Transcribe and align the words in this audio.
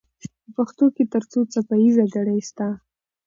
په 0.41 0.47
پښتو 0.57 0.85
کې 0.95 1.03
تر 1.13 1.23
څو 1.31 1.39
څپه 1.53 1.75
ایزه 1.83 2.05
ګړې 2.15 2.39
سته؟ 2.49 2.67